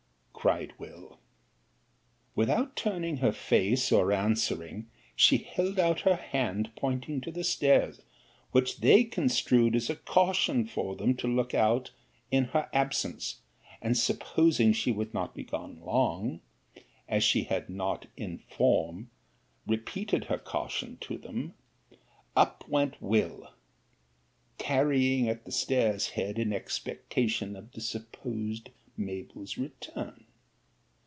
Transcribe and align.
cried 0.33 0.73
Will. 0.79 1.19
'Without 2.33 2.75
turning 2.75 3.17
her 3.17 3.31
face, 3.31 3.91
or 3.91 4.11
answering, 4.11 4.89
she 5.15 5.37
held 5.37 5.79
out 5.79 5.99
her 6.01 6.15
hand, 6.15 6.71
pointing 6.75 7.21
to 7.21 7.29
the 7.31 7.43
stairs; 7.43 8.01
which 8.51 8.79
they 8.79 9.03
construed 9.03 9.75
as 9.75 9.87
a 9.87 9.95
caution 9.95 10.65
for 10.65 10.95
them 10.95 11.15
to 11.15 11.27
look 11.27 11.53
out 11.53 11.91
in 12.31 12.45
her 12.45 12.71
absence; 12.73 13.41
and 13.83 13.95
supposing 13.95 14.73
she 14.73 14.91
would 14.91 15.13
not 15.13 15.35
be 15.35 15.47
long 15.53 15.75
gone, 15.79 16.41
as 17.07 17.23
she 17.23 17.43
had 17.43 17.69
not 17.69 18.07
in 18.17 18.39
form, 18.39 19.11
repeated 19.67 20.23
her 20.23 20.39
caution 20.39 20.97
to 21.01 21.19
them, 21.19 21.53
up 22.35 22.67
went 22.67 22.99
Will, 22.99 23.51
tarrying 24.57 25.29
at 25.29 25.45
the 25.45 25.51
stairs 25.51 26.09
head 26.09 26.39
in 26.39 26.51
expectation 26.51 27.55
of 27.55 27.73
the 27.73 27.81
supposed 27.81 28.69
Mabell's 28.97 29.59
return. 29.59 30.25